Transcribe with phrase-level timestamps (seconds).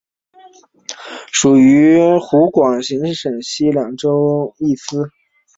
[1.27, 5.11] 属于湖广行省广西两江道宣慰司。